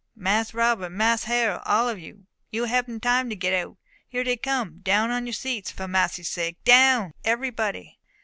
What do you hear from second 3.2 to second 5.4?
to git out! Here dey come! Down on your